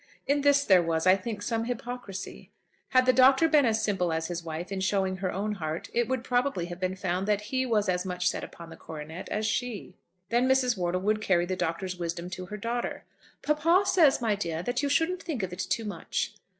In 0.25 0.41
this 0.41 0.65
there 0.65 0.81
was, 0.81 1.05
I 1.05 1.15
think, 1.15 1.43
some 1.43 1.65
hypocrisy. 1.65 2.49
Had 2.89 3.05
the 3.05 3.13
Doctor 3.13 3.47
been 3.47 3.67
as 3.67 3.83
simple 3.83 4.11
as 4.11 4.29
his 4.29 4.43
wife 4.43 4.71
in 4.71 4.79
showing 4.79 5.17
her 5.17 5.31
own 5.31 5.51
heart, 5.51 5.91
it 5.93 6.07
would 6.07 6.23
probably 6.23 6.65
have 6.65 6.79
been 6.79 6.95
found 6.95 7.27
that 7.27 7.41
he 7.53 7.67
was 7.67 7.87
as 7.87 8.03
much 8.03 8.27
set 8.27 8.43
upon 8.43 8.71
the 8.71 8.75
coronet 8.75 9.29
as 9.29 9.45
she. 9.45 9.93
Then 10.29 10.49
Mrs. 10.49 10.75
Wortle 10.75 11.01
would 11.01 11.21
carry 11.21 11.45
the 11.45 11.55
Doctor's 11.55 11.97
wisdom 11.97 12.31
to 12.31 12.47
her 12.47 12.57
daughter. 12.57 13.03
"Papa 13.43 13.83
says, 13.85 14.19
my 14.19 14.33
dear, 14.33 14.63
that 14.63 14.81
you 14.81 14.89
shouldn't 14.89 15.21
think 15.21 15.43
of 15.43 15.53
it 15.53 15.59
too 15.59 15.85
much." 15.85 16.33